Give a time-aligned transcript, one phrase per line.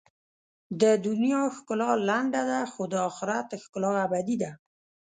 [0.81, 4.51] د دنیا ښکلا لنډه ده، خو د آخرت ښکلا ابدي ده.